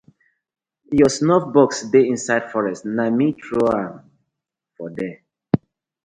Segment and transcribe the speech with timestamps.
[0.97, 3.93] Yur snuff bosx dey inside forest, na me trow am
[4.75, 5.17] for there.